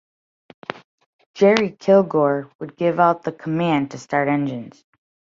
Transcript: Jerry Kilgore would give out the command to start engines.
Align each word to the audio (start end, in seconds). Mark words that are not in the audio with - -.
Jerry 1.35 1.73
Kilgore 1.79 2.49
would 2.59 2.75
give 2.75 2.99
out 2.99 3.21
the 3.21 3.31
command 3.31 3.91
to 3.91 3.99
start 3.99 4.27
engines. 4.29 4.83